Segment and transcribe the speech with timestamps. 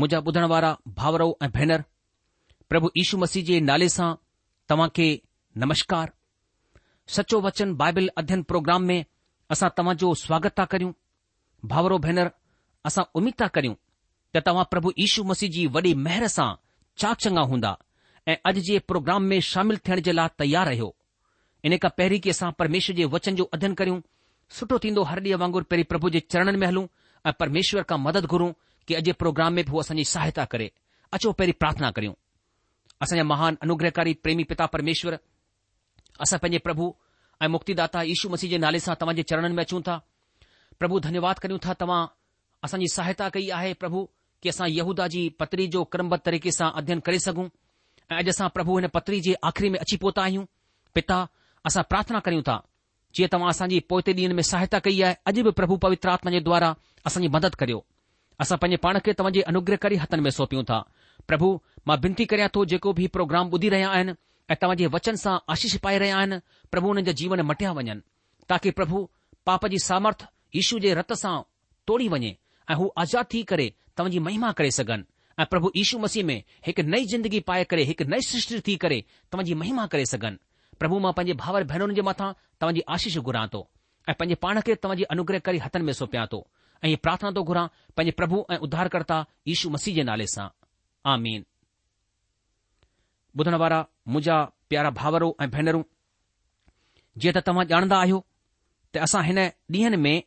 [0.00, 0.68] मुंहिंजा ॿुधण वारा
[0.98, 1.82] भाउरो ऐं भेनरु
[2.70, 4.06] प्रभु इीशू मसीह जे नाले सां
[4.68, 5.06] तव्हां खे
[5.64, 6.12] नमस्कार
[7.16, 8.98] सचो वचन बाइबल अध्यन प्रोग्राम में
[9.56, 10.92] असां तव्हां जो स्वागत था करियूं
[11.72, 12.30] भाउरो भेनरु
[12.90, 13.74] असां उमीद था करियूं
[14.36, 16.48] त तव्हां प्रभु यीशू मसीह जी वॾी महिर सां
[17.04, 17.74] छा चङा हूंदा
[18.28, 20.88] ऐं अॼु जे प्रोग्राम में शामिल थियण जे लाइ तयारु रहियो
[21.70, 24.00] इन खां पहिरीं की असां परमेश्वर जे वचन जो अध्यन करियूं
[24.60, 26.86] सुठो थींदो हर ॾींहुं वांगुर पहिरीं प्रभु जे चरणनि में हलूं
[27.28, 28.52] ऐं परमेश्वर खां मदद घुरूं
[28.88, 30.70] कि अॼु प्रोग्राम में बि हू असांजी सहायता करे
[31.16, 32.12] अचो पहिरीं प्रार्थना करियूं
[33.02, 35.16] असांजा महान अनुग्रहकारी प्रेमी पिता परमेश्वर
[36.24, 36.90] असां पंहिंजे प्रभु
[37.42, 39.96] ऐं मुक्तिदाता यीशू मसीह जे नाले सां तव्हांजे चरणनि में अचूं था
[40.80, 42.04] प्रभु धन्यवाद कयूं था तव्हां
[42.64, 44.06] असांजी सहायता कई आहे प्रभु
[44.42, 47.46] की असां यहूदा जी पतरी जो करमबद तरीक़े सां अध्ययन करे सघूं
[48.10, 50.44] ऐं अॼु असां प्रभु हिन पतिरी जे आख़िरी में अची पहुता आहियूं
[50.94, 51.20] पिता
[51.70, 52.60] असां प्रार्थना करियूं था
[53.14, 56.40] जीअं तव्हां असांजी पोएं ॾींहं में सहायता कई आहे अॼु बि प्रभु पवित्र आत्मा जे
[56.50, 56.74] द्वारा
[57.10, 57.84] असांजी मदद करियो
[58.42, 60.78] असां पंहिंजे पाण खे तव्हांजी अनुग्रहकारी हथनि में सौंपियूं था
[61.30, 61.48] प्रभु
[61.88, 64.12] मां विनती करियां थो जेको बि प्रोग्राम ॿुधी रहिया आहिनि
[64.50, 66.38] ऐ तव्हां वचन सां आशीष पाए रहिया आहिनि
[66.74, 67.98] प्रभु हुन जा जीवन मटिया वञनि
[68.52, 69.02] ताकी प्रभु
[69.48, 71.34] पाप जी सामर्थ्यीशू जे रत सां
[71.90, 72.32] तोड़ी वञे
[72.70, 73.66] ऐं हू आज़ाद थी करे
[73.96, 75.04] तव्हांजी महिमा करे सघन
[75.40, 78.98] ऐं प्रभु ईशू मसीह में हिकु नई जिंदगी पाए करे हिकु नई सृष्टि थी करे
[79.32, 80.38] तव्हांजी महिमा करे सघन
[80.80, 83.60] प्रभु मां पंहिंजे भाउर भेनरुनि जे मथां तव्हांजी आशिष घुरां थो
[84.10, 86.40] ऐं पंहिंजे पाण खे तव्हांजी अनुग्रह करी हथनि में सौंपिया थो
[86.84, 87.66] ऐं ईअं प्रार्थना थो घुरां
[87.96, 89.18] पंहिंजे प्रभु ऐं उधारकर्ता
[89.48, 90.46] यीशू मसीह जे नाले सां
[91.14, 91.44] आमीन
[93.40, 93.80] ॿुधण वारा
[94.14, 94.36] मुंहिंजा
[94.70, 95.82] प्यारा भाउरो ऐं भेनरूं
[97.18, 98.20] जीअं त तव्हां ॼाणंदा आहियो
[98.94, 99.38] त असां हिन
[99.78, 100.22] ॾींहनि में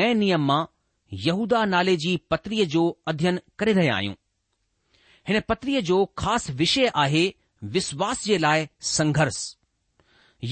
[0.00, 0.60] नए नियम मां
[1.26, 4.14] यहूदा नाले जी पत्रीअ जो अध्यन करे रहिया आहियूं
[5.28, 7.24] हिन पत्रीअ जो ख़ासि विषय आहे
[7.76, 8.66] विश्वास जे लाइ
[8.96, 9.40] संघर्ष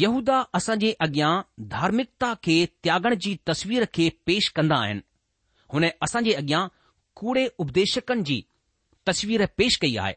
[0.03, 1.33] यहूदा असां जे अॻियां
[1.77, 5.05] धार्मिकता खे त्यागण जी तस्वीर खे पेश कंदा आहिनि
[5.75, 6.65] हुन असां जे अॻियां
[7.21, 8.37] कूड़े उपदेशकनि जी
[9.11, 10.15] तस्वीर पेश कई आहे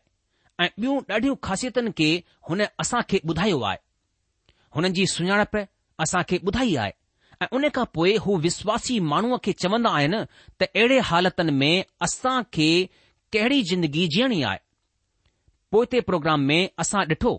[0.64, 2.10] ऐं ॿियूं ॾाढियूं ख़ासियतुनि खे
[2.50, 3.78] हुन असां खे ॿुधायो आहे
[4.76, 5.56] हुननि जी सुञाणप
[6.06, 6.92] असां खे ॿुधाई आहे
[7.44, 10.20] ऐं उन खां पोइ हू विश्वासी माण्हूअ खे चवंदा आहिनि
[10.62, 12.68] त अहिड़े हालतुनि में असां खे
[13.34, 14.60] कहिड़ी जिंदगी जीअणी आहे
[15.76, 17.34] पोइ ते प्रोग्राम में असां ॾिठो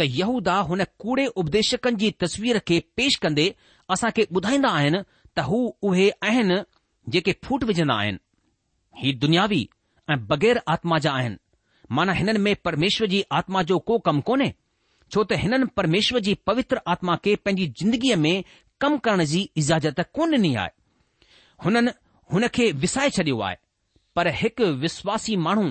[0.00, 3.46] त यहूदा हुन कूड़े उपदेशकनि जी तस्वीर खे पेश कंदे
[3.96, 5.04] असां खे ॿुधाईंदा आहिनि
[5.36, 5.58] त हू
[5.88, 6.58] उहे आहिनि
[7.08, 8.18] जेके फूट विझंदा आहिनि
[9.02, 9.68] हीउ दुनियावी
[10.10, 11.36] ऐं बग़ैर आत्मा जा आहिनि
[11.96, 14.52] माना हिननि में परमेश्वर जी आत्मा जो को कमु कोन्हे
[15.12, 18.44] छो त हिननि परमेश्वर जी पवित्र आत्मा खे पंहिंजी जिंदगीअ में
[18.80, 20.70] कमु करण जी इजाज़त कोन ॾिनी आहे
[21.64, 21.90] हुननि
[22.32, 23.56] हुन खे विसाए छडि॒यो आहे
[24.16, 25.70] पर हिकु विशवासी माण्हू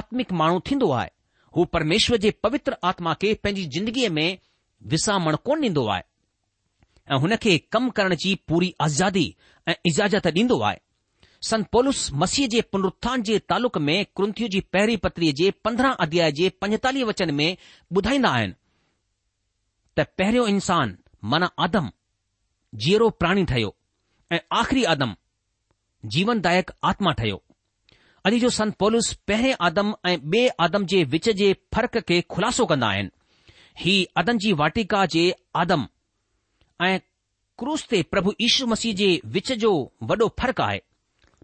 [0.00, 1.08] आत्मिक माण्हू थींदो आहे
[1.56, 4.26] हू परमेश्वर जे पवित्र आत्मा खे पंहिंजी जिंदगीअ में
[4.94, 6.02] विसामण कोन ॾींदो आहे
[7.12, 9.24] ऐं हुन खे कमु करण जी पूरी आज़ादी
[9.68, 10.78] ऐं इजाज़त ॾींदो आहे
[11.48, 16.32] संत पौलुस मसीह जे पुनरुत्थान जे तालुक में कृंथियू जी पहिरीं पत्रीअ जे पंद्रहं अध्याय
[16.38, 17.46] जे पंजतालीह वचन में
[17.96, 18.54] ॿुधाईंदा आहिनि
[19.98, 20.96] त पहिरियों इंसान
[21.34, 21.90] माना आदम
[22.84, 23.74] जीअरो प्राणी ठहियो
[24.32, 25.14] ऐं आख़िरी आदम
[26.16, 27.42] जीवनदायक आत्मा ठहियो
[28.30, 32.66] अॼु जो संत पौलुस पहिरें आदम ऐं बे॒ आदम जे विच जे फ़र्क़ खे खु़लासो
[32.72, 35.22] कंदा आहिनि ही अदन जी वाटिका जे
[35.64, 35.86] आदम
[36.82, 36.98] ऐं
[37.58, 40.80] क्रूस ते प्रभु ईशू मसीह जे विच जो वॾो फ़र्क़ु आहे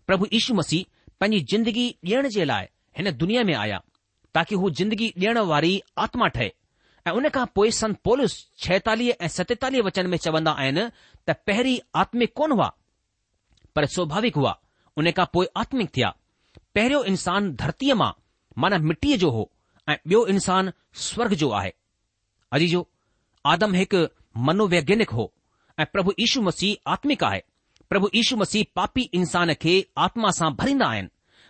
[0.06, 0.84] प्रभु यीशू मसीह
[1.20, 2.66] पंहिंजी जिंदगी ॾियण जे लाइ
[2.98, 3.80] हिन दुनिया में आया
[4.34, 6.52] ताकी हू जिंदगी ॾियण वारी आत्मा ठहे
[7.06, 8.32] ऐं उन खां पोए संत पोलिस
[8.64, 10.84] छहतालीह ऐं सतेतालीह वचन में चवंदा आहिनि
[11.28, 12.70] त पहिरीं आत्मिक कोन हुआ
[13.76, 14.56] पर स्वाभाविक हुआ
[14.98, 16.12] उन खां पोइ आत्मिक थिया
[16.74, 18.10] पहिरियों इंसानु धरतीअ मां
[18.62, 19.50] माना मिटीअ जो हो
[19.88, 20.66] ऐं ॿियो
[21.08, 21.72] स्वर्ग जो आहे
[22.58, 22.86] अजी जो
[23.54, 24.06] आदम हिकु
[24.46, 25.32] मनोवैज्ञानिक हो
[25.80, 27.42] ऐं प्रभु यीशु मसीह आत्मिक आहे
[27.90, 31.08] प्रभु यीशु मसीह पापी इंसान खे आत्मा सां भरींदा आहिनि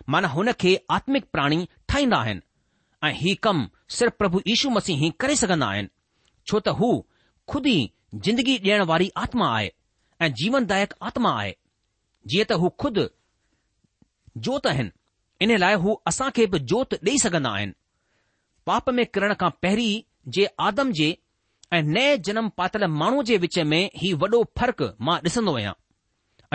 [0.09, 2.41] माना हुन खे आत्मिक प्राणी ठाहींदा आहिनि
[3.07, 5.89] ऐं ही कम सिर्फ़ प्रभु यीशु मसीह ही करे सघन्दा आहिनि
[6.47, 6.91] छो त हू
[7.53, 7.77] खुद ई
[8.27, 9.71] जिंदगी ॾियण वारी आत्मा आहे
[10.21, 11.53] ऐं जीवनदायक आत्मा आहे
[12.31, 12.99] जीअं त हू खुद
[14.49, 14.91] जोत आहिनि
[15.45, 17.73] इन लाइ हू असांखे बि जोति ॾेई सघंदा आहिनि
[18.67, 20.01] पाप में किरण खां पहिरीं
[20.35, 21.15] जे आदम जे
[21.73, 25.73] ऐं नए जनम पातल माण्हू जे विच में हीउ वॾो फ़र्क़ु मां ॾिसन्दो आहियां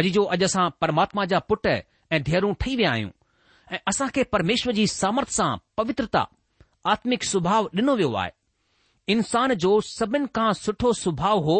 [0.00, 3.10] अॼु जो अॼु असां परमात्मा जा पुट ऐं धीअरूं ठही विया आहियूं
[3.72, 5.48] ऐं असां खे परमेश्वर जी सामर्थ सां
[5.80, 6.26] पवित्रता
[6.94, 8.30] आत्मिक सुभाउ ॾिनो वियो आहे
[9.14, 11.58] इंसान जो सभिनि खां सुठो सुभाउ हो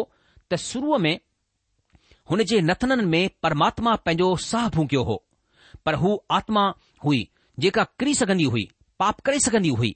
[0.51, 1.15] त शुरूअ में
[2.31, 5.17] हुन जे नथननि में परमात्मा पंहिंजो साह भूकियो हो
[5.85, 6.67] पर हू आत्मा
[7.05, 7.27] हुई
[7.65, 8.67] जेका किरी सघन्दी हुई
[8.99, 9.95] पाप करे सघंदी हुई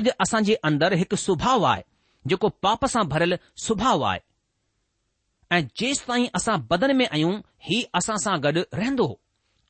[0.00, 0.58] अॼु असां जे
[1.02, 1.90] हिकु सुभाउ आहे
[2.30, 4.20] जेको पाप सां भरियलु सुभाउ आहे
[5.56, 7.32] ऐं जेस ताईं असां बदन में आहियूं
[7.68, 9.06] हीउ असां सां गॾु रहंदो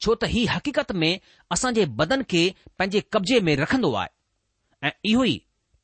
[0.05, 1.11] छो त ही हक़ीक़त में
[1.57, 2.43] असां जे बदन खे
[2.79, 5.41] पंहिंजे कब्ज़े में रखंदो आहे ऐ इहो ई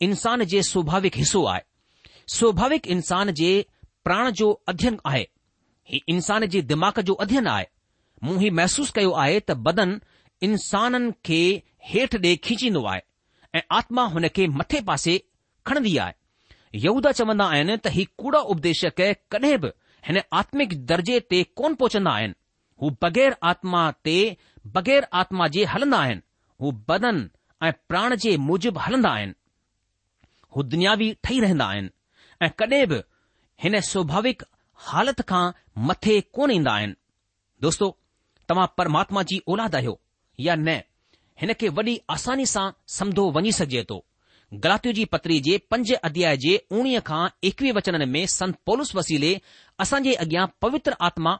[0.09, 1.61] इंसान जे स्वाभाविक हिसो आहे
[2.37, 3.51] स्वाभाविक इंसान जे
[4.09, 5.25] प्राण जो अध्ययन आहे
[5.93, 7.67] हीउ इंसान जे दिमाग़ जो अध्यन आहे
[8.27, 10.01] मूं हीउ महसूसु कयो आहे त बदन
[10.51, 11.41] इंसाननि खे
[11.93, 13.01] हेठि ॾे खीचींदो आहे
[13.59, 15.17] ऐं आत्मा हुन खे मथे पासे
[15.67, 16.18] खणंदी आहे
[16.77, 18.99] चवंदा आहिनि त ही कूड़ा उपदेशक
[19.33, 19.71] कडहिं बि
[20.09, 22.35] हिन आत्मिक दर्जे ते कोन पहुचंदा आहिनि
[22.83, 24.17] हू बग़ैर आत्मा ते
[24.75, 26.23] बग़ैर आत्मा जे हलंदा आहिनि
[26.61, 27.25] हू बदन
[27.67, 29.35] ऐं प्राण जे मूजिब हलंदा आहिनि
[30.57, 31.91] हू दुनियावी ठही रहंदा आहिनि
[32.45, 33.03] ऐं कडहिं बि
[33.63, 34.43] हिन स्वाभाविक
[34.91, 35.45] हालत खां
[35.89, 36.95] मथे कोन ईंदा आहिनि
[37.65, 37.87] दोस्तो
[38.49, 39.99] तव्हां परमात्मा जी औलाद आहियो
[40.47, 40.77] या न
[41.41, 44.05] हिन खे वॾी आसानी सां समधो वञी सघे थो
[44.55, 49.33] गलातियो जी पत्री जे पंज अध्याय जे उणिवीह खां एकवीह वचननि में संत पोलुस वसीले
[49.85, 51.35] असां जे अॻियां पवित्र आत्मा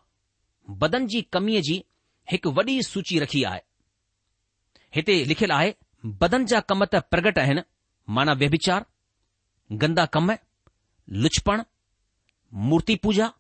[0.83, 1.83] बदन जी कमीअ जी
[2.33, 3.61] हिकु वॾी सूची रखी आहे
[4.97, 5.73] हिते लिखियलु आहे
[6.21, 7.61] बदन जा कम त प्रगट आहिनि
[8.19, 8.85] माना व्यभिचार
[9.85, 10.31] गंदा कम
[11.25, 11.63] लुचपण
[12.69, 13.31] मूर्ति पूजा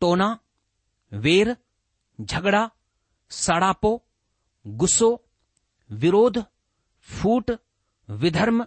[0.00, 0.30] टोना
[1.26, 1.54] वेर
[2.20, 2.62] झगड़ा
[3.42, 3.90] साड़ापो
[4.82, 5.10] गुस्सो
[6.04, 6.38] विरोध
[7.18, 7.50] फूट
[8.22, 8.64] विधर्म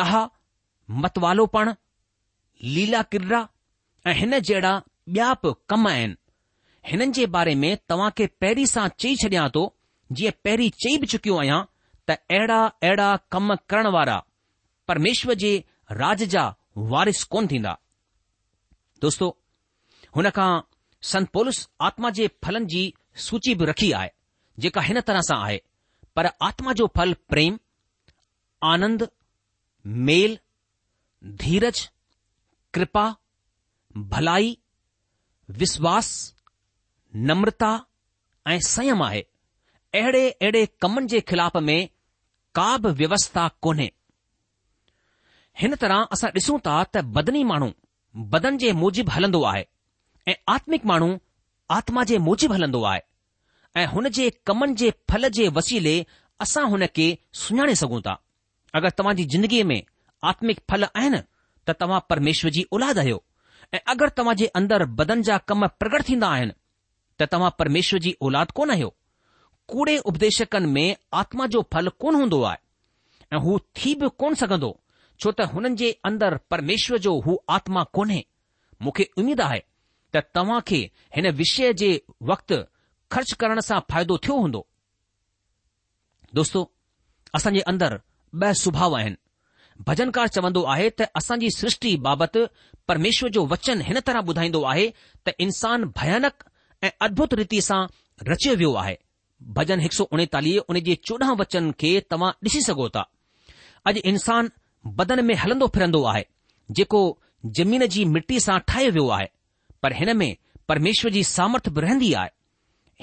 [0.00, 0.22] ॾहा
[1.02, 1.70] मतवालोपण
[2.74, 3.40] लीला किर्रा
[4.10, 4.72] ऐं हिन जहिड़ा
[5.10, 6.16] ॿिया बि कम आहिनि
[6.90, 9.62] हिननि जे बारे में तव्हां खे पहिरीं सां चई छॾियां थो
[10.18, 11.60] जीअं पहिरीं चई बि चुकियो आहियां
[12.10, 14.16] त अहिड़ा अहिड़ा कम करण वारा
[14.92, 15.52] परमेश्वर जे
[16.02, 16.44] राज जा
[16.92, 17.74] वारिस कोन थींदा
[19.06, 19.28] दोस्तो
[20.16, 21.58] हुन खां संत संतोलस
[21.90, 22.82] आत्मा जे फलनि जी
[23.26, 24.10] सूची बि रखी आहे
[24.66, 25.58] जेका हिन तरह सां आहे
[26.16, 27.58] पर आत्मा जो फल प्रेम
[28.74, 29.08] आनंद
[29.86, 30.38] मेल
[31.38, 31.88] धीरज
[32.74, 33.06] कृपा
[34.12, 34.56] भलाई
[35.58, 36.08] विश्वास
[37.30, 37.70] नम्रता
[38.48, 39.20] ऐं संयम आहे
[40.00, 41.88] अहिड़े अहिड़े कमनि जे खिलाफ़ में
[42.56, 43.90] का बि व्यवस्था कोन्हे
[45.60, 47.70] हिन तरह असां ॾिसूं था त बदनी माण्हू
[48.34, 49.64] बदन जे मूजिबि हलंदो आहे
[50.28, 51.08] ऐं आत्मिक माण्हू
[51.78, 53.00] आत्मा जे मूजिबि हलंदो आहे
[53.82, 55.94] ऐं हुन जे कमनि जे फल जे वसीले
[56.46, 57.06] असां हुन खे
[57.44, 58.18] सुञाणे सघूं था
[58.78, 59.80] अगरि तव्हां जी जिंदगीअ में
[60.30, 61.18] आत्मिक फल आहिनि
[61.68, 63.22] त तव्हां परमेश्वर जी औलाद आहियो
[63.74, 66.54] ऐं अगरि तव्हां जे अंदरि बदन जा कम प्रगट थींदा आहिनि
[67.20, 68.94] त तव्हां परमेश्वर जी औलाद कोन आहियो
[69.72, 74.70] कूड़े उपदेशकनि में आत्मा जो फल कोन हूंदो आहे ऐं हू थी बि कोन सघंदो
[75.22, 78.22] छो त हुननि जे अंदर परमेश्वर जो हू आत्मा कोन्हे
[78.86, 79.60] मूंखे उमेद आहे
[80.16, 80.80] त तव्हां खे
[81.16, 81.90] हिन विषय जे
[82.32, 82.58] वक़्तु
[83.16, 84.66] ख़र्च करण सां फ़ाइदो थियो हूंदो
[86.40, 86.60] दोस्तो
[87.38, 87.98] असांजे अंदरि
[88.40, 89.16] ब॒ सुभाउ आहिनि
[89.86, 92.44] भजनकार चवंदो आहे त असांजी सृष्टि बाबति
[92.88, 94.86] परमेश्वर जो वचन हिन तरह ॿुधाईंदो आहे
[95.26, 96.44] त इंसान भयानक
[96.82, 97.80] ऐं अद्भुत रीति सां
[98.28, 98.96] रचियो वियो आहे
[99.58, 103.02] भजन हिक सौ उणेतालीह उन जे चोॾहं वचन खे तव्हां ॾिसी सघो था
[103.90, 106.24] अॼु इंसानु बदन में हलंदो फिरंदो आहे
[106.78, 107.00] जेको
[107.58, 109.26] ज़मीन जी मिटी सां ठाहे वियो आहे
[109.82, 110.30] पर हिन में
[110.68, 112.30] परमेश्वर जी सामर्थ बि रहंदी आहे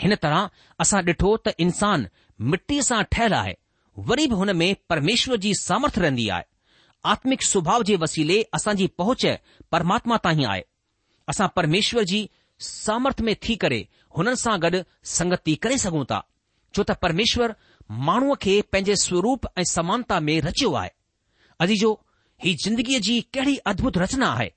[0.02, 0.50] हिन तरह
[0.86, 3.58] असां ॾिठो त इंसानु मिटी सां ठहियलु आहे
[4.08, 6.48] વરીભ હુનમે પરમેશ્વરજી સામર્થ રંદી આય
[7.12, 9.24] આત્મિક સ્વભાવજી વસીલે અસાજી પહોંચ
[9.72, 10.68] પરમાત્મા તાહી આય
[11.32, 12.24] અસા પરમેશ્વરજી
[12.72, 13.80] સામર્થ મે થી કરે
[14.18, 14.76] હુનન સાગડ
[15.16, 16.24] સંગતી કરી સગુતા
[16.74, 17.52] છોતા પરમેશ્વર
[18.08, 20.94] માણુ કે પેજે સ્વરૂપ એ સમાનતા મે રચુ આય
[21.66, 21.92] અજી જો
[22.44, 24.52] હી જિંદગીજી કેડી અદ્ભુત રચના હૈ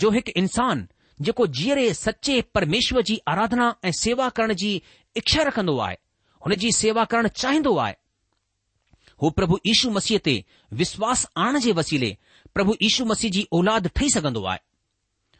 [0.00, 0.80] જો એક ઇન્સાન
[1.26, 4.76] જેકો જીરે સચે પરમેશ્વરજી આરાધના એ સેવા કરણજી
[5.16, 5.98] ઈચ્છા રખંદો આય
[6.44, 7.99] હુનજી સેવા કરણ ચાહંદો આય
[9.22, 10.34] हू प्रभु ईशू मसीह ते
[10.80, 12.10] विश्वास आणण जे वसीले
[12.54, 14.58] प्रभु इशू मसीह जी औलाद ठही सघंदो आहे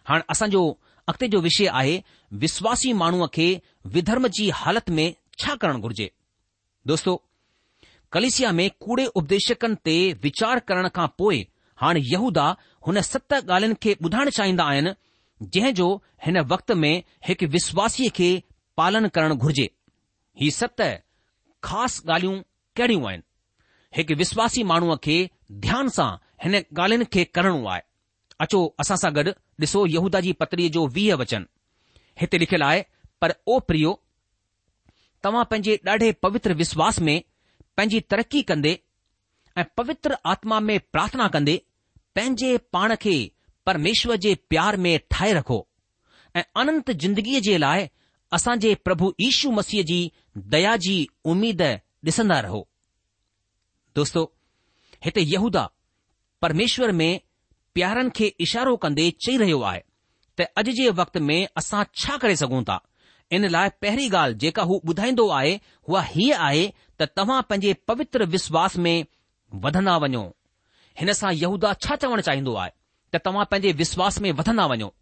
[0.09, 0.63] हाणे असांजो
[1.09, 1.97] अॻिते जो विषय आहे
[2.43, 3.47] विश्वासी माण्हूअ खे
[3.95, 5.09] विधर्म जी हालति में
[5.43, 6.09] छा करणु घुर्जे
[6.87, 7.15] दोस्तो
[8.13, 11.39] कलिसिया में कूड़े उपदेशकनि ते वीचार करण खां पोइ
[11.83, 12.47] हाणे यहूदा
[12.87, 14.93] हुन सत ॻाल्हियुनि खे ॿुधाइण चाहींदा आहिनि
[15.55, 15.89] जंहिं जो
[16.27, 16.93] हिन वक़्त में
[17.29, 18.31] हिकु विश्वासीअ खे
[18.81, 19.69] पालन करणु घुर्जे
[20.41, 20.81] ही सत
[21.69, 22.37] ख़ासि ॻाल्हियूं
[22.77, 23.23] कहिड़ियूं आहिनि
[23.97, 25.15] हिकु विश्वासी माण्हूअ खे
[25.65, 26.11] ध्यान सां
[26.43, 27.81] हिन ॻाल्हियुनि खे करणो आहे
[28.45, 29.31] अचो असां सां गॾु
[29.65, 31.45] ॾिसो यहूदा जी पतरीअ जो वीह वचन
[32.21, 32.83] हिते लिखियलु आहे
[33.21, 33.93] पर ओ प्रियो
[35.25, 37.17] तव्हां पंहिंजे ॾाढे पवित्र विश्वास में
[37.77, 38.73] पंहिंजी तरक़ी कंदे
[39.61, 41.57] ऐं पवित्र आत्मा में प्रार्थना कंदे
[42.17, 43.17] पंहिंजे पाण खे
[43.67, 45.61] परमेश्वर जे प्यार में ठाहे रखो
[46.39, 47.87] ऐं अनंत जिंदगीअ जे लाइ
[48.39, 50.01] असांजे प्रभु यीशू मसीह जी
[50.57, 50.97] दया जी
[51.35, 51.63] उमीद
[52.09, 52.67] ॾिसंदा रहो
[53.97, 54.23] दोस्तो
[55.05, 55.69] हिते यहूदा
[56.43, 57.21] परमेश्वर में
[57.75, 59.83] प्यारनि खे इशारो कंदे चई रहियो आहे
[60.41, 62.77] त अॼु जे वक़्त में असां छा करे सघूं था
[63.39, 66.63] इन लाइ पहिरीं ॻाल्हि जेका हू ॿुधाईंदो आहे उहा हीअ आहे
[67.03, 68.95] त तव्हां पंहिंजे पवित्र विश्वास में
[69.65, 70.23] वधंदा वञो
[71.01, 72.73] हिन सां यहूदा छा चवणु चाहींदो आहे
[73.15, 74.93] त तव्हां पंहिंजे विश्वास में वधंदा वञो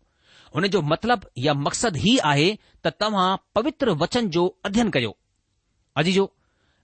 [0.55, 2.49] हुन जो मतिलब या मक़सदु हीउ आहे
[2.87, 3.29] त तव्हां
[3.59, 5.17] पवित्र वचन जो अध्यन कयो
[6.03, 6.25] अॼु जो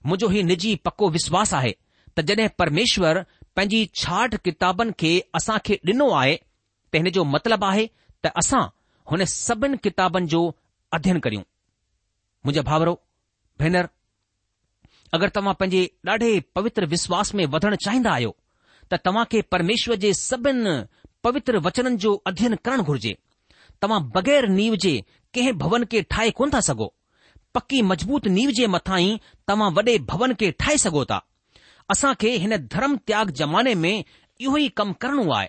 [0.05, 1.73] मुंहिंजो हीउ निजी पको विश्वास आहे
[2.17, 3.17] त जॾहिं परमेश्वर
[3.55, 6.35] पंहिंजी छाठ किताबनि खे असां खे ॾिनो आहे
[6.91, 7.85] त हिन जो मतिलब आहे
[8.25, 8.61] त असां
[9.11, 10.41] हुन सभिनि किताबनि जो
[10.97, 11.41] अध्यन करियूं
[12.45, 12.93] मुंहिंजा भाउरो
[13.59, 13.87] भेनरु
[15.15, 15.81] अगरि तव्हां पंहिंजे
[16.11, 18.31] ॾाढे पवित्र विश्वास में वधणु चाहींदा आहियो
[18.91, 20.73] त तव्हां खे परमेश्वर जे सभिनि
[21.25, 23.13] पवित्र वचननि जो अध्यन करणु घुर्जे
[23.81, 24.95] तव्हां बगैर नीव जे
[25.35, 26.93] कंहिं भवन खे ठाहे कोन था सघो
[27.55, 29.15] पकी मज़बूत नीव जे मथां ई
[29.47, 31.19] तव्हां वॾे भवन खे ठाहे सघो था
[31.93, 33.95] असां खे हिन धर्म त्याग ज़माने में
[34.45, 35.47] इहो ई कमु करणो आहे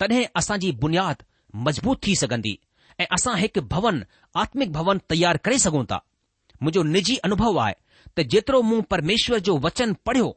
[0.00, 1.22] तॾहिं असांजी बुनियाद
[1.66, 2.54] मज़बूत थी सघंदी
[3.00, 4.02] ऐं असां हिकु भवन
[4.42, 5.98] आत्मिक भवन तयार करे सघूं था
[6.62, 7.74] मुंहिंजो निजी अनुभव आहे
[8.18, 10.28] त जेतिरो मूं परमेश्वर जो वचन पढ़ियो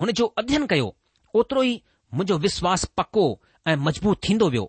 [0.00, 0.90] हुन जो अध्यन कयो
[1.40, 1.74] ओतिरो ई
[2.14, 3.26] मुंहिंजो विश्वास पको
[3.70, 4.66] ऐं मज़बूत थींदो वियो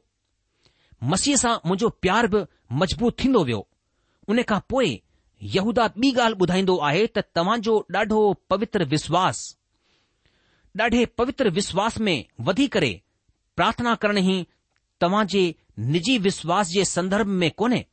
[1.14, 2.44] मसीह सां मुंहिंजो प्यार बि
[2.82, 3.62] मज़बूत थींदो वियो
[4.32, 4.90] उन खां पोइ
[5.44, 9.40] यहूदा ॿी ॻाल्हि ॿुधाईंदो आहे त तव्हांजो ॾाढो पवित्र विश्वास
[10.82, 12.94] ॾाढे पवित्र विश्वास में वधी करे
[13.56, 14.44] प्रार्थना करण ई
[15.02, 15.44] तव्हां जे
[15.92, 17.84] निजी विश्वास जे संदर्भ में कोन्हे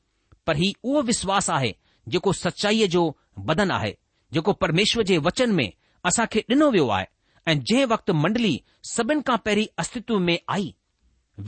[0.46, 1.72] पर ही उहो विश्वास आहे
[2.12, 3.04] जेको सचाईअ जो
[3.50, 3.92] बदन आहे
[4.32, 5.70] जेको परमेश्वर जे वचन में
[6.06, 7.06] असां खे ॾिनो वियो आहे
[7.50, 8.54] ऐं जंहिं वक़्तु मंडली
[8.94, 10.74] सभिनि खां पहिरीं अस्तित्व में आई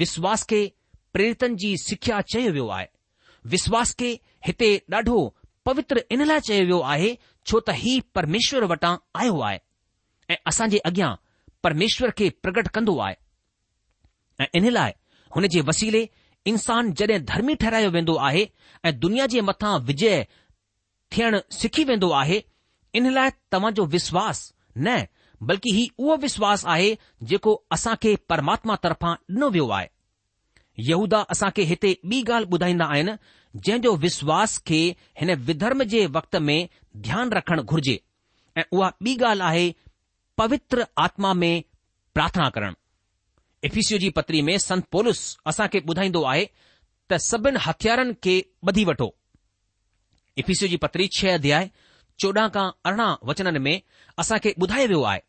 [0.00, 0.60] विश्वास खे
[1.12, 2.86] प्रेरितन जी सिख्या चयो वियो आहे
[3.54, 4.12] विश्वास खे
[4.46, 5.18] हिते ॾाढो
[5.66, 7.10] पवित्र इन लाइ चयो वियो आहे
[7.50, 9.58] छो त ही परमेश्वर वटां आयो आहे
[10.30, 11.12] ऐं असां जे अॻियां
[11.66, 13.16] परमेश्वर खे प्रगट कंदो आहे
[14.40, 14.92] ऐं इन लाइ
[15.36, 16.02] हुन जे वसीले
[16.52, 18.44] इंसान जॾहिं धर्मी ठहिरायो वेंदो आहे
[18.90, 20.26] ऐं दुनिया जे मथां विजय
[21.16, 22.42] थियण सिखी वेंदो आहे
[23.00, 24.44] इन लाइ तव्हांजो विश्वास
[24.86, 25.02] न
[25.48, 26.90] बल्कि ही उहो विश्वास आहे
[27.32, 29.88] जेको असां खे परमात्मा तरफां ॾिनो वियो आहे
[30.90, 33.12] यहूदा असां खे हिते ॿी ॻाल्हि ॿुधाईंदा आहिनि
[33.56, 34.78] जंहिं जो विश्वास खे
[35.20, 36.68] हिन विधर्म जे वक़्त में
[37.06, 38.00] ध्यानु रखणु घुर्जे
[38.58, 39.74] ऐं उहा ॿी ॻाल्हि आहे
[40.38, 41.62] पवित्र आत्मा में
[42.14, 42.74] प्रार्थना करणु
[43.68, 45.20] इफी जी पत्री में संत पोलिस
[45.72, 46.44] खे ॿुधाईंदो आहे
[47.12, 48.36] त सभिनि हथियारनि खे
[48.68, 49.14] ॿधी वठो
[50.38, 51.70] इफी जी पत्री छह अध्याय
[52.20, 53.80] चोॾहं खां अरिड़हं वचननि में
[54.18, 55.20] असां खे ॿुधायो वियो आहे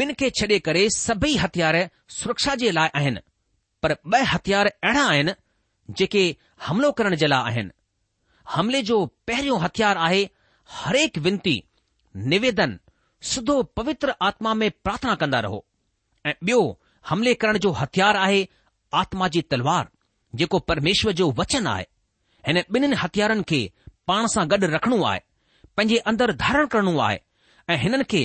[0.00, 1.76] ॿिनि खे छॾे करे सभई हथियार
[2.18, 3.20] सुरक्षा जे लाइ आहिनि
[3.82, 5.32] पर ॿ हथियार अहिड़ा आहिनि
[5.98, 6.22] जेके
[6.66, 7.70] हमिलो करण जे लाइ आहिनि
[8.54, 10.22] हमले जो पहिरियों हथियार आहे
[10.80, 11.56] हरेक विनती
[12.32, 12.78] निवेदन
[13.30, 15.64] सिधो पवित्र आत्मा में प्रार्थना कंदा रहो
[16.26, 16.60] ऐं ॿियो
[17.08, 18.46] हमले करण जो हथियार आहे
[19.02, 19.88] आत्मा जी तलवार
[20.40, 21.86] जेको परमेश्वर जो वचन आहे
[22.46, 23.60] हिन ॿिन्हिनि हथियारनि खे
[24.10, 25.20] पाण सां गॾु रखणो आहे
[25.76, 27.18] पंहिंजे अंदरि धारण करणो आहे
[27.72, 28.22] ऐं हिननि खे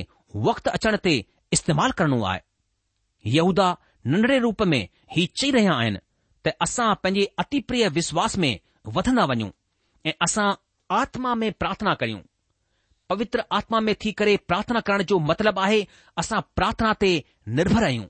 [0.48, 1.14] वक़्तु अचण ते
[1.58, 2.40] इस्तेमालु करणो आहे
[3.38, 3.68] यहूदा
[4.14, 4.82] नंढड़े रूप में
[5.16, 6.00] ही चई रहिया आहिनि
[6.46, 8.54] त असां पंहिंजे अतिप्रिय विश्वास में
[8.96, 9.50] वधंदा वञूं
[10.06, 10.48] ऐं असां
[11.00, 12.20] आत्मा में प्रार्थना करियूं
[13.12, 15.82] पवित्र आत्मा में थी करे प्रार्थना करण जो मतिलबु आहे
[16.22, 17.12] असां प्रार्थना ते
[17.60, 18.06] निर्भर आहियूं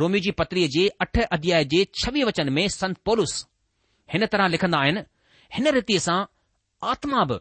[0.00, 3.34] रोमी जी पत्रीअ जे अठ अध्याय जे छवीह वचन में संत पोलुस
[4.14, 5.00] हिन तरह लिखंदा आहिनि
[5.56, 6.18] हिन रीतीअ सां
[6.92, 7.38] आत्मा बि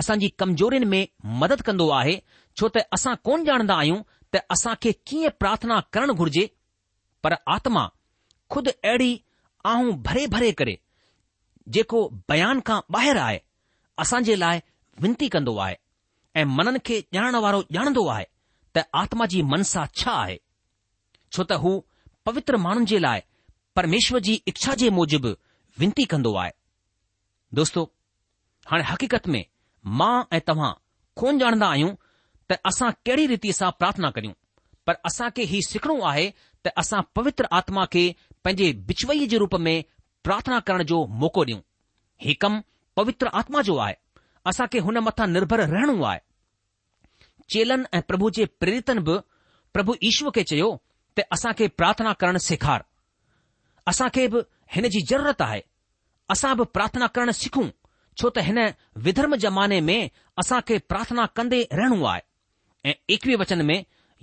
[0.00, 1.08] असांजी कमज़ोरियुनि में
[1.42, 2.16] मदद कंदो आहे
[2.58, 4.02] छो त असां कोन ॼाणंदा आहियूं
[4.34, 6.44] त असांखे कीअं प्रार्थना करणु घुर्जे
[7.24, 7.82] पर आत्मा
[8.52, 9.12] खुद अहिड़ी
[9.66, 10.78] आहूं भरे भरे करे
[11.76, 13.40] जेको बयान खां ॿाहिरि आहे
[14.04, 14.60] असां जे लाइ
[15.04, 15.76] विनती कंदो आहे
[16.40, 18.24] ऐं मननि खे ॼाणण वारो ॼाणंदो आहे
[18.76, 20.36] त आत्मा जी मन सां छा आहे
[21.32, 21.72] छो त हू
[22.30, 23.20] पवित्र माण्हुनि जे लाइ
[23.80, 25.32] परमेश्वर जी इच्छा जे मूजिबि
[25.82, 26.52] विनती कंदो आहे
[27.60, 27.82] दोस्तो
[28.70, 29.44] हाणे हक़ीक़त में
[30.00, 30.72] मां ऐं तव्हां
[31.22, 31.94] कोन ॼाणंदा आहियूं
[32.52, 34.34] त असां कहिड़ी रीति सां प्रार्थना करियूं
[34.90, 36.30] पर असांखे हीउ सिखणो आहे
[36.64, 38.00] त असां पवित्र आत्मा खे
[38.44, 39.80] पंहिंजे बिचवई जे रूप में
[40.24, 41.58] प्रार्थना करण जो मौको ॾियूं
[42.24, 42.58] हीउ कमु
[42.96, 43.94] पवित्र आत्मा जो आहे
[44.50, 46.18] असांखे हुन मथां निर्भर रहणो आहे
[47.54, 49.16] चेलन ऐं प्रभु जे प्रेरितनि बि
[49.74, 50.70] प्रभु ईश्वर खे चयो
[51.18, 52.82] त असांखे प्रार्थना करणु सेखार
[53.94, 54.40] असांखे बि
[54.74, 55.60] हिनजी ज़रूरत आहे
[56.34, 57.68] असां बि प्रार्थना करणु सिखूं
[58.20, 58.58] छो त हिन
[59.06, 60.00] विधर्म ज़माने में
[60.44, 62.28] असांखे प्रार्थना कंदे रहणो आहे
[62.90, 63.78] ऐं एकवीह वचन में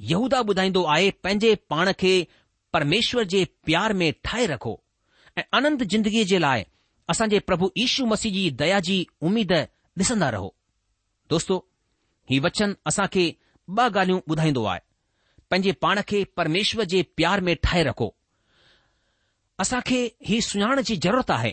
[0.10, 2.12] यहूदा ॿुधाईंदो आहे पंहिंजे पाण खे
[2.74, 4.80] परमेश्वर जे प्यार में ठाहे रखो
[5.38, 6.64] ऐं अनंत जिंदगीअ जे लाइ
[7.10, 8.98] असांजे प्रभु ईशू मसीह जी दया जी
[9.30, 10.54] उमीद ॾिसंदा रहो
[11.30, 11.58] दोस्तो
[12.32, 12.74] हीउ वचन
[13.14, 13.26] खे
[13.70, 14.80] ॿ ॻाल्हियूं ॿुधाईंदो आहे
[15.52, 18.08] पंहिंजे पाण खे परमेश्वर जे प्यार में ठाहे रखो
[19.88, 21.52] खे ही सुञाण जी ज़रूरत आहे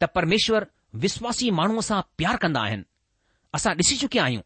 [0.00, 0.66] त परमेश्वर
[1.04, 2.82] विश्वासी माण्हूअ सां प्यार कंदा आहिनि
[3.58, 4.42] असां ॾिसी चुकिया आहियूं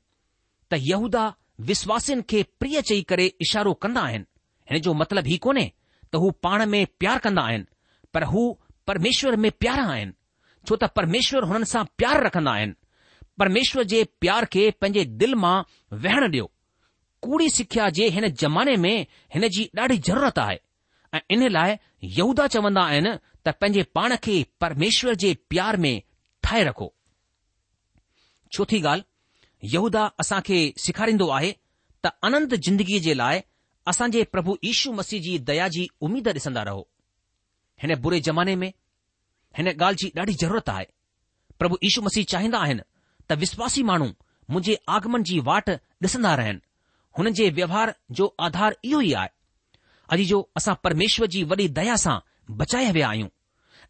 [0.73, 1.25] त यहूदा
[1.67, 4.25] विश्वासिन खे प्रिय चई करे इशारो कंदा आहिनि
[4.71, 5.65] हिन जो मतिलब ई कोन्हे
[6.13, 7.65] त हू पाण में प्यार कंदा आहिनि
[8.15, 8.43] पर हू
[8.87, 10.13] परमेश्वर में प्यारा आहिनि
[10.69, 12.75] छो त परमेश्वर हुननि सां प्यार रखंदा आहिनि
[13.39, 15.57] परमेश्वर जे प्यार खे पंहिंजे दिल मां
[16.07, 16.51] वेहण ॾियो
[17.23, 20.59] कूड़ी सिख्या जे हिन ज़माने में हिन जी ॾाढी ज़रूरत आहे
[21.15, 21.77] ऐं इन लाइ
[22.19, 23.13] यहूदा चवंदा आहिनि
[23.47, 25.95] त पंहिंजे पाण खे परमेश्वर जे प्यार में
[26.45, 26.93] ठाहे रखो
[28.53, 29.05] चोथी ॻाल्हि
[29.65, 31.51] यहूदा असां खे सेखारींदो आहे
[32.05, 33.41] त अनंत ज़िंदगीअ जे लाइ
[33.93, 36.85] असां जे प्रभु यीशू मसीह जी दया जी उमीद ॾिसंदा रहो
[37.85, 38.69] हिन बुरे ज़माने में
[39.59, 40.85] हिन ॻाल्हि जी ॾाढी ज़रूरत आहे
[41.63, 42.83] प्रभु यीशू मसीह चाहींदा आहिनि
[43.31, 45.71] त विश्वासी माण्हू मुंहिंजे आगमन जी वाट
[46.07, 46.61] ॾिसंदा रहनि
[47.19, 49.31] हुननि जे व्यवहार जो आधार इहो ई आहे
[50.17, 52.17] अॼु जो असां परमेश्वर जी वॾी दया सां
[52.61, 53.29] बचाया विया आहियूं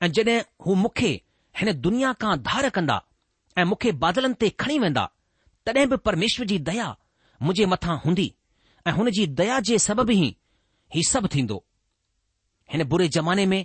[0.06, 1.12] ऐं जॾहिं हू मूंखे
[1.60, 2.98] हिन दुनिया खां धार कंदा
[3.60, 5.04] ऐं मूंखे बादलनि ते खणी वेंदा
[5.74, 6.86] तॾहिं बि परमेश्वर जी दया
[7.42, 8.26] मुंहिंजे मथां हूंदी
[8.88, 10.36] ऐं हुन जी दया जे सबबु ई
[10.94, 11.58] ही सभु थींदो
[12.72, 13.64] हिन बुरे ज़माने में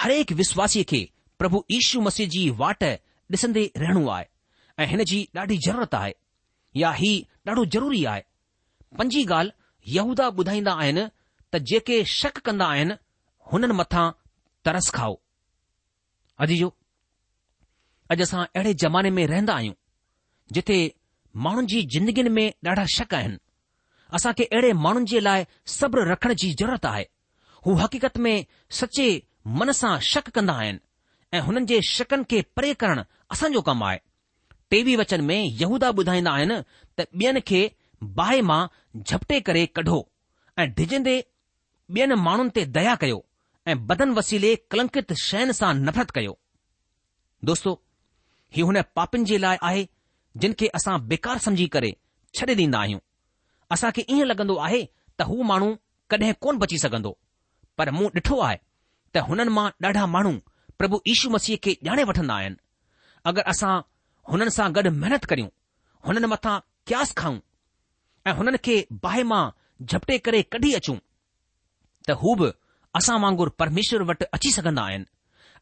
[0.00, 1.00] हरेक विश्वासीअ खे
[1.38, 2.82] प्रभु यीशू मसीह जी वाट
[3.38, 4.24] ॾिसंदे रहणो आहे
[4.82, 6.14] ऐं हिन जी ॾाढी ज़रूरत आहे
[6.82, 7.10] या ही
[7.48, 8.22] ॾाढो ज़रूरी आहे
[8.98, 11.06] पंजी ॻाल्हि यहूदा ॿुधाईंदा आहिनि
[11.54, 12.96] त जेके शक कंदा आहिनि
[13.52, 14.06] हुननि मथां
[14.68, 15.14] तरस खाओ
[16.46, 16.68] अॼु जो
[18.14, 19.76] अॼु असां अहिड़े ज़माने में रहंदा आहियूं
[20.58, 20.78] जिथे
[21.44, 23.38] माण्हुनि जी ज़िंदगीअ में ॾाढा शक आहिनि
[24.18, 25.44] असां खे अहिड़े माण्हुनि जे लाइ
[25.78, 27.04] सब्र रखण जी ज़रूरत आहे
[27.66, 28.44] हू हक़ीक़त में
[28.78, 29.08] सचे
[29.60, 30.78] मन सां शक कंदा आहिनि
[31.36, 33.02] ऐं हुननि जे शकनि खे परे करणु
[33.34, 33.98] असांजो कमु आहे
[34.70, 36.56] टेवी वचन में यहूदा ॿुधाईंदा आहिनि
[36.98, 37.60] त ॿियनि खे
[38.20, 38.60] बाहि मां
[39.02, 40.00] झपटे करे कढो
[40.62, 41.16] ऐं डिजंदे
[41.96, 43.18] ॿियनि माण्हुनि ते दया कयो
[43.70, 46.36] ऐं बदन वसीले कलंकित शयुनि सां नफ़रत कयो
[47.52, 47.76] दोस्तो
[48.56, 49.86] हीउ हुन पापनि जे लाइ आहे
[50.42, 51.90] जिन खे असां बेकार समझी करे
[52.38, 52.98] छॾे ॾींदा आहियूं
[53.74, 54.80] असां खे ईअं लॻंदो आहे
[55.18, 55.68] त हू माण्हू
[56.10, 57.12] कॾहिं कोन बची सघंदो
[57.78, 58.56] पर मूं ॾिठो आहे
[59.14, 60.32] त हुननि मां ॾाढा माण्हू
[60.78, 62.56] प्रभु यीशू मसीह खे ॼाणे वठंदा आहिनि
[63.30, 63.74] अगरि असां
[64.32, 65.48] हुननि सां गॾु महिनत करियूं
[66.08, 66.54] हुननि मथां
[66.90, 67.38] क्यास खाऊं
[68.26, 69.42] ऐं हुननि खे बाहि मां
[69.90, 70.96] झपटे करे कढी अचूं
[72.06, 72.48] त हू बि
[73.00, 75.10] असां वांगुर परमेश्वर वटि अची सघंदा आहिनि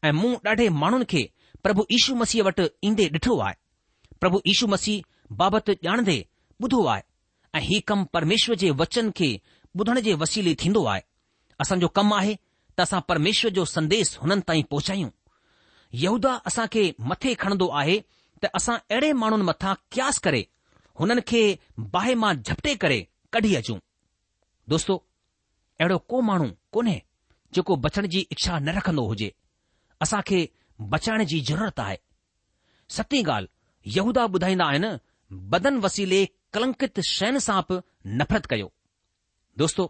[0.05, 1.21] ऐं मूं ॾाढे माण्हुनि खे
[1.63, 3.55] प्रभु यीशू मसीह वटि ईंदे ॾिठो आहे
[4.25, 5.01] प्रभु ईशू मसीह
[5.39, 6.13] बाबति ॼाणंदे
[6.63, 7.01] ॿुधो आहे
[7.55, 9.27] ऐं ही कमु परमेश्वर जे वचन खे
[9.79, 11.01] ॿुधण जे वसीले थींदो आहे
[11.63, 15.09] असांजो कमु आहे त असां परमेश्वर जो संदेस हुननि ताईं पहुचायूं
[16.05, 17.99] यहूदा असां खे मथे खणंदो आहे
[18.43, 20.41] त असां अहिड़े माण्हुनि मथां क्यास करे
[20.99, 21.41] हुननि खे
[21.93, 22.99] बाहि मां झपटे करे
[23.33, 23.79] कढी अचूं
[24.73, 24.95] दोस्तो
[25.81, 26.97] अहिड़ो को माण्हू कोन्हे
[27.55, 29.31] जेको बचण जी इच्छा न रखंदो हुजे
[30.03, 30.41] असां खे
[30.95, 31.97] बचाइण जी ज़रूरत आहे
[32.97, 33.53] सती ॻाल्हि
[33.93, 34.89] यहूदा ॿुधाईंदा आहिनि
[35.51, 36.21] बदन वसीले
[36.57, 37.77] कलंकित शयुनि सां बि
[38.21, 38.69] नफ़रत कयो
[39.61, 39.85] दोस्तो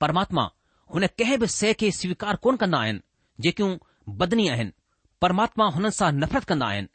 [0.00, 0.46] परमात्मा
[0.94, 3.00] हुन कंहिं बि शइ खे स्वीकार कोन कंदा आहिनि
[3.46, 3.70] जेकियूं
[4.22, 4.72] बदनी आहिनि
[5.26, 6.88] परमात्मा हुननि सां नफ़रत कंदा आहिनि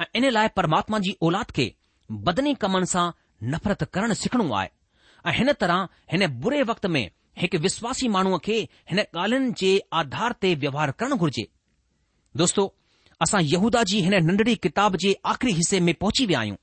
[0.00, 1.66] ऐं इन लाइ परमात्मा जी औलाद खे
[2.30, 3.06] बदनी कमनि सां
[3.56, 4.68] नफ़रत करणु सिखणो आहे
[5.30, 7.04] ऐं हिन तरह हिन बुरे वक़्त में
[7.40, 8.58] हिकु विश्वासी माण्हूअ खे
[8.90, 11.46] हिन ॻाल्हियुनि जे आधार ते व्यवहार करणु घुर्जे
[12.42, 12.72] दोस्तो
[13.24, 16.56] असां यहूदा जी हिन नंढड़ी किताब जे आख़िरी हिसे में पहुची विया आहियूं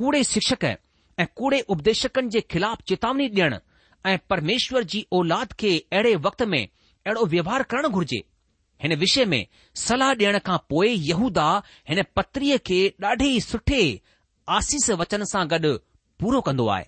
[0.00, 3.56] कूड़े शिक्षक ऐं कूड़े उपदेशकनि जे ख़िलाफ़ चेतावनी ॾियण
[4.10, 8.22] ऐं परमेश्वर जी औलाद खे अहिड़े वक़्त में अहिड़ो व्यवहार करणु घुर्जे
[8.86, 9.40] हिन विषय में
[9.82, 11.48] सलाह ॾियण खां पोइ यहूदा
[11.90, 12.80] हिन पत्रीअ खे
[13.12, 13.82] ॾाढे सुठे
[14.58, 15.74] आसीस वचन सां गॾु
[16.22, 16.86] पूरो कंदो आहे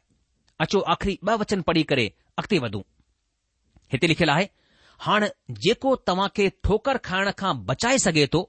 [0.66, 2.07] अचो आख़िरी ॿ वचन पढ़ी करे
[2.38, 2.83] अॻिते वधूं
[3.92, 4.48] हिते लिखियलु आहे
[5.09, 5.28] हाणे
[5.66, 8.48] जेको तव्हां खे ठोकर खाइण खां बचाए सघे थो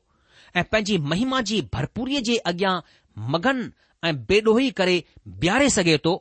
[0.58, 2.74] ऐं पंहिंजी महिमा जी भरपूरीअ जे अॻियां
[3.32, 3.58] मगन
[4.10, 4.94] ऐं बेडोही करे
[5.42, 6.14] बीहारे सघे थो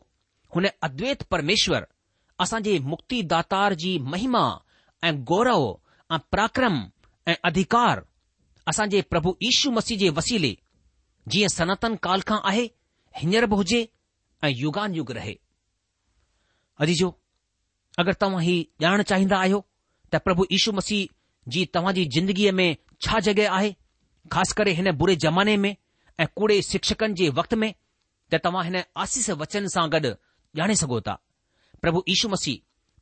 [0.55, 1.87] हुन अद्वैत परमेश्वर
[2.45, 4.43] असांजे मुक्ति दातार जी महिमा
[5.09, 5.67] ऐं गौरव
[6.15, 6.83] ऐं पराक्रम
[7.31, 8.01] ऐं अधिकार
[8.73, 10.55] असांजे प्रभु यीशू मसीह जे वसीले
[11.33, 12.67] जीअं सनातन काल खां आहे
[13.21, 13.81] हींअर बि हुजे
[14.45, 15.35] ऐं युगान युग रहे
[16.85, 17.15] अजी जो
[17.99, 18.57] अगरि तव्हां ही
[18.89, 19.65] ॼाण चाहींदा आहियो
[20.13, 21.13] त प्रभु यीशू मसीह
[21.55, 22.75] जी तव्हां जी ज़िंदगीअ में
[23.07, 23.73] छा जॻहि आहे
[24.33, 25.75] ख़ासि करे हिन बुरे ज़माने में
[26.21, 27.73] ऐं कूड़े शिक्षकनि जे वक़्त में
[28.33, 30.11] त तव्हां हिन आसीस वचन सां गॾु
[30.61, 31.15] ॼाणे सघो था
[31.83, 32.61] प्रभु यीशू मसीह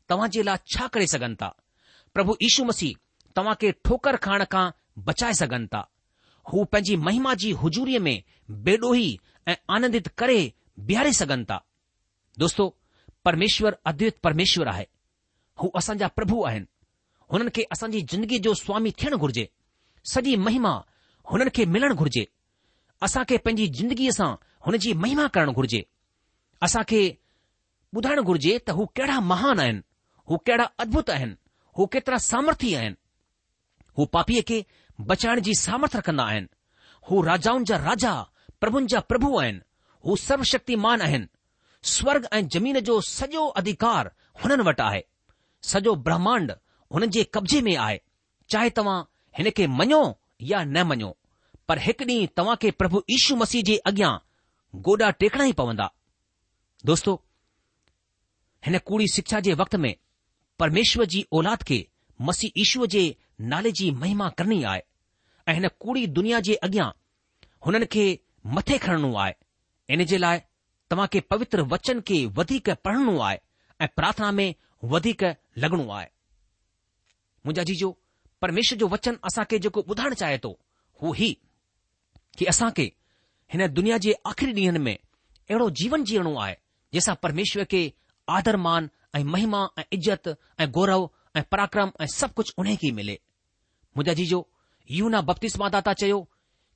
[0.09, 1.49] तव्हां जे लाइ छा करे सघनि था
[2.15, 2.95] प्रभु यीशू मसीह
[3.37, 4.65] तव्हां खे ठोकर खाइण खां
[5.07, 5.81] बचाए सघनि था
[6.53, 8.23] हू पंहिंजी महिमा जी हुजूरीअ में
[8.67, 10.39] बेडोही ऐं आनंदित करे
[10.91, 11.65] बीहारे सघनि था
[12.39, 12.67] दोस्तो
[13.25, 14.87] परमेश्वर अद्वित परमेश्वर आहे
[15.63, 16.67] हू असांजा प्रभु आहिनि
[17.33, 19.49] हुननि खे असांजी ज़िंदगी जो स्वामी थियणु घुर्जे
[20.15, 20.73] सॼी महिमा
[21.31, 22.25] हुननि खे मिलणु घुर्जे
[23.07, 24.31] असांखे पंहिंजी ज़िंदगीअ सां
[24.67, 25.83] हुन जी महिमा करणु घुर्जे
[26.67, 27.03] असांखे
[27.97, 29.81] ॿुधाइणु घुर्जे त हू कहिड़ा महान आहिनि
[30.29, 31.35] हू कहिड़ा अद्भुत आहिनि
[31.79, 32.95] हू केतिरा सामर्थ्य आहिनि
[33.97, 34.59] हू पापीअ खे
[35.09, 36.49] बचाइण जी सामर्थ कंदा आहिनि
[37.09, 38.13] हू राजाउनि जा राजा
[38.61, 39.61] प्रभुनि जा प्रभु आहिनि
[40.05, 41.27] हू सर्वशक्तिमान आहिनि
[41.95, 44.11] स्वर्ग ऐं ज़मीन जो सॼो अधिकार
[44.43, 45.03] हुननि वटि आहे
[45.73, 46.51] सॼो ब्रह्मांड
[46.95, 47.99] हुननि जे कब्ज़े में आहे
[48.53, 48.99] चाहे तव्हां
[49.39, 50.03] हिन खे मञियो
[50.51, 51.11] या न मञो
[51.69, 54.13] पर हिकु ॾींहुं तव्हां खे प्रभु ईशू मसीह जे अॻियां
[54.87, 55.87] गोॾा टेकणा ई पवंदा
[56.91, 57.15] दोस्तो
[58.67, 59.95] हिन कूड़ी शिक्षा जे वक़्त में
[60.59, 61.79] परमेश्वर जी औलाद खे
[62.29, 63.05] मसीह ईशूअ जे
[63.53, 64.83] नाले जी महिमा करणी आहे
[65.49, 66.91] ऐं हिन कूड़ी दुनिया जे अॻियां
[67.67, 68.07] हुननि खे
[68.57, 69.33] मथे खणणो आहे
[69.95, 70.39] इन जे लाइ
[70.91, 73.39] तव्हां खे पवित्र वचन खे वधीक पढ़णो आहे
[73.85, 74.49] ऐं प्रार्थना में
[74.95, 75.25] वधीक
[75.65, 76.07] लॻणो आहे
[77.47, 77.97] मुंहिंजा जीजो
[78.43, 80.51] परमेश्वर जो वचन असांखे जेको ॿुधाइण चाहे थो
[81.01, 81.13] हू
[82.39, 82.89] की असांखे
[83.53, 87.83] हिन दुनिया जे आख़िरी ॾींहनि में अहिड़ो जीवन जीअणो आहे जंहिंसां परमेश्वर खे
[88.37, 90.29] आदर मान ऐं महिमा ऐं इज़त
[90.61, 91.07] ऐं गौरव
[91.39, 93.17] ऐं पराक्रम ऐं सभु कुझु उन्हीअ खे मिले
[93.97, 94.41] मुंहिंजा जी जो
[94.97, 96.19] यूना बप्तिस मा दा ता चयो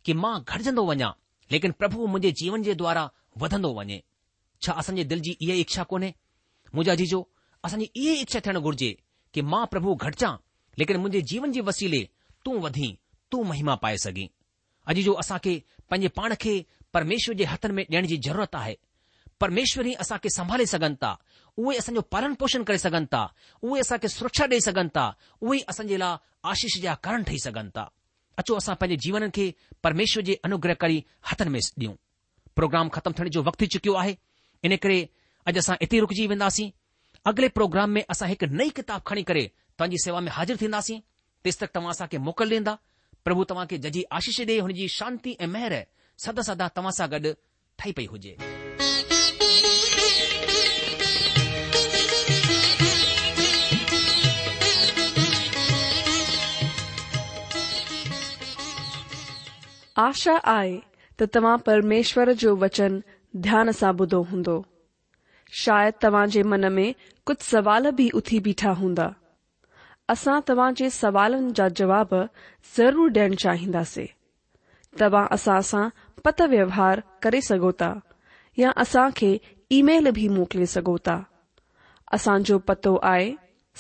[0.07, 1.11] कि मां घटिजंदो वञा
[1.55, 3.05] लेकिन प्रभु मुंहिंजे जीवन जे द्वारा
[3.45, 3.99] वधंदो वञे
[4.67, 6.13] छा असांजे दिलि जी इहा ई इच्छा कोन्हे
[6.75, 7.21] मुंहिंजा जी जो
[7.69, 8.91] असांजी इहा ई इच्छा थियणु घुरिजे
[9.35, 10.35] कि मां प्रभु घटिजां
[10.79, 12.01] लेकिन मुंहिंजे जीवन जे वसीले
[12.45, 12.95] तूं वधीं
[13.31, 14.29] तू महिमा पाए सघीं
[14.93, 15.55] अॼु जो असांखे
[15.91, 16.57] पंहिंजे पाण खे
[16.95, 18.75] परमेश्वर जे हथनि में ॾियण जी ज़रूरत आहे
[19.41, 21.15] परमेश्वर ई असांखे संभाले सघनि था
[21.63, 23.25] उहे असांजो पालन पोषण करे सघनि था
[23.63, 25.11] उहे असांखे सुरक्षा ॾेई सघनि था
[25.41, 26.17] उहे असांजे लाइ
[26.53, 27.89] आशीष जा कारण ठही सघनि था
[28.41, 29.51] अचो असां पंहिंजे जीवन खे
[29.85, 31.95] परमेश्वर जे अनुग्रह करी हथनि में ॾियूं
[32.57, 34.15] प्रोग्राम ख़तमु थियण जो वक़्तु थी चुकियो आहे
[34.65, 34.99] इन करे
[35.51, 36.71] अॼु असां इते रुकजी वेंदासीं
[37.31, 40.99] अॻिले प्रोग्राम में असां हिकु नई किताबु खणी करे तव्हांजी सेवा में हाज़िर थींदासीं
[41.45, 42.75] तेसि तक तव्हां असांखे मोकल ॾींदा
[43.25, 45.75] प्रभु तव्हां खे जजी आशीष ॾे हुनजी शांती ऐं महिर
[46.25, 47.33] सदा सदा तव्हां सां गॾु
[47.79, 48.37] ठही पई हुजे
[60.07, 60.77] आशा आए
[61.21, 63.01] त तव्हां परमेश्वर जो वचन
[63.51, 64.57] ध्यान सां ॿुधो हूंदो
[65.65, 66.93] शायदि तव्हां जे मन में
[67.27, 69.13] कुझु सवाल बि उथी बीठा हूंदा
[70.09, 72.13] असा तवा जे सवालन जा जवाब
[72.77, 74.05] ज़रूर डेण चाहिन्दे
[75.01, 75.81] तव्हां असा सा
[76.25, 77.71] पत व्यवहार करे सघो
[78.59, 79.31] या असा खे
[79.79, 80.81] ईमेल बि मोकिले
[82.69, 83.27] पतो आए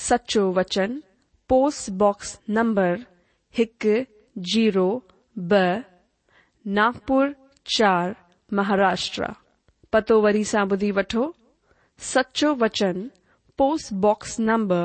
[0.09, 0.99] सचो वचन
[1.49, 2.97] पोस्टबॉक्स नंबर
[3.65, 3.87] एक
[4.53, 4.89] जीरो
[5.51, 5.55] ब
[6.79, 7.31] नागपुर
[7.77, 8.13] चार
[8.61, 9.27] महाराष्ट्र
[9.93, 11.25] पतो वरी सा ॿुधी वो
[12.13, 13.07] सचो वचन
[13.59, 14.85] पोस्टबॉक्स नंबर